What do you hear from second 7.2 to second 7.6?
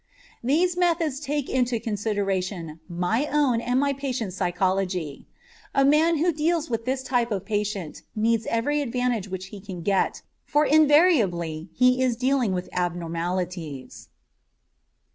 of